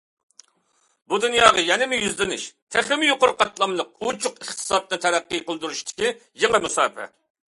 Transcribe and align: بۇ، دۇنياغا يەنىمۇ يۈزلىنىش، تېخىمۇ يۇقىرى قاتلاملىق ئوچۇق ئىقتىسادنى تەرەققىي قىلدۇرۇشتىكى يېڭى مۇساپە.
بۇ، 1.11 1.17
دۇنياغا 1.25 1.63
يەنىمۇ 1.65 1.99
يۈزلىنىش، 2.03 2.45
تېخىمۇ 2.75 3.07
يۇقىرى 3.09 3.35
قاتلاملىق 3.41 3.91
ئوچۇق 4.07 4.39
ئىقتىسادنى 4.45 4.99
تەرەققىي 5.05 5.45
قىلدۇرۇشتىكى 5.51 6.11
يېڭى 6.45 6.63
مۇساپە. 6.65 7.07